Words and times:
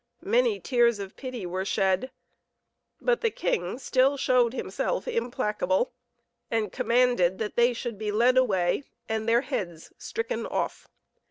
Many 0.25 0.59
tears 0.59 0.97
of 0.97 1.15
pity 1.15 1.45
were 1.45 1.63
shed; 1.63 2.09
but 2.99 3.21
the 3.21 3.29
king 3.29 3.77
still 3.77 4.17
showed 4.17 4.51
himself 4.51 5.07
implacable, 5.07 5.93
and 6.49 6.71
commanded 6.71 7.37
that 7.37 7.55
they 7.55 7.71
should 7.71 8.01
he 8.01 8.11
led 8.11 8.35
away, 8.35 8.81
and 9.07 9.29
their 9.29 9.41
heads 9.41 9.93
stricken 9.99 10.47
off. 10.47 10.87